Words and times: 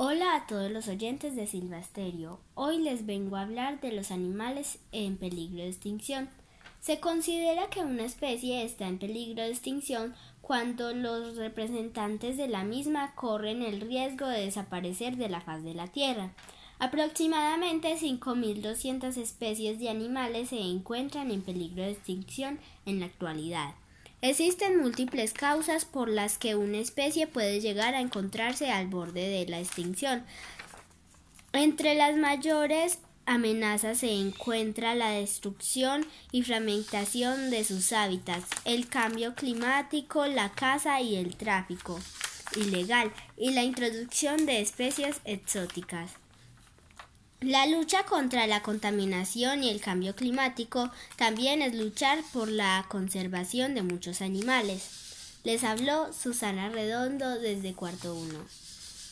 Hola 0.00 0.36
a 0.36 0.46
todos 0.46 0.70
los 0.70 0.86
oyentes 0.86 1.34
de 1.34 1.48
Silvasterio. 1.48 2.38
Hoy 2.54 2.78
les 2.78 3.04
vengo 3.04 3.34
a 3.34 3.40
hablar 3.40 3.80
de 3.80 3.90
los 3.90 4.12
animales 4.12 4.78
en 4.92 5.16
peligro 5.16 5.64
de 5.64 5.70
extinción. 5.70 6.30
Se 6.78 7.00
considera 7.00 7.68
que 7.68 7.80
una 7.80 8.04
especie 8.04 8.62
está 8.62 8.86
en 8.86 9.00
peligro 9.00 9.42
de 9.42 9.50
extinción 9.50 10.14
cuando 10.40 10.94
los 10.94 11.34
representantes 11.34 12.36
de 12.36 12.46
la 12.46 12.62
misma 12.62 13.12
corren 13.16 13.60
el 13.60 13.80
riesgo 13.80 14.28
de 14.28 14.44
desaparecer 14.44 15.16
de 15.16 15.30
la 15.30 15.40
faz 15.40 15.64
de 15.64 15.74
la 15.74 15.88
Tierra. 15.88 16.32
Aproximadamente 16.78 17.92
5.200 17.98 19.16
especies 19.16 19.80
de 19.80 19.88
animales 19.88 20.50
se 20.50 20.60
encuentran 20.60 21.32
en 21.32 21.42
peligro 21.42 21.82
de 21.82 21.90
extinción 21.90 22.60
en 22.86 23.00
la 23.00 23.06
actualidad. 23.06 23.74
Existen 24.20 24.80
múltiples 24.80 25.32
causas 25.32 25.84
por 25.84 26.08
las 26.08 26.38
que 26.38 26.56
una 26.56 26.78
especie 26.78 27.28
puede 27.28 27.60
llegar 27.60 27.94
a 27.94 28.00
encontrarse 28.00 28.70
al 28.70 28.88
borde 28.88 29.28
de 29.28 29.46
la 29.46 29.60
extinción. 29.60 30.24
Entre 31.52 31.94
las 31.94 32.16
mayores 32.16 32.98
amenazas 33.26 33.98
se 33.98 34.10
encuentra 34.10 34.96
la 34.96 35.10
destrucción 35.10 36.04
y 36.32 36.42
fragmentación 36.42 37.50
de 37.50 37.62
sus 37.62 37.92
hábitats, 37.92 38.48
el 38.64 38.88
cambio 38.88 39.34
climático, 39.34 40.26
la 40.26 40.50
caza 40.50 41.00
y 41.00 41.16
el 41.16 41.36
tráfico 41.36 42.00
ilegal 42.56 43.12
y 43.36 43.50
la 43.50 43.62
introducción 43.62 44.46
de 44.46 44.60
especies 44.60 45.20
exóticas. 45.24 46.12
La 47.40 47.66
lucha 47.66 48.02
contra 48.02 48.48
la 48.48 48.64
contaminación 48.64 49.62
y 49.62 49.70
el 49.70 49.80
cambio 49.80 50.16
climático 50.16 50.90
también 51.14 51.62
es 51.62 51.72
luchar 51.72 52.18
por 52.32 52.48
la 52.48 52.84
conservación 52.88 53.76
de 53.76 53.82
muchos 53.82 54.22
animales. 54.22 55.38
Les 55.44 55.62
habló 55.62 56.12
Susana 56.12 56.68
Redondo 56.68 57.38
desde 57.38 57.74
Cuarto 57.74 58.16
1. 58.16 58.40